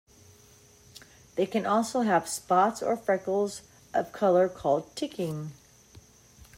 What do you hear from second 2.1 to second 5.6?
spots or freckles of color, called ticking.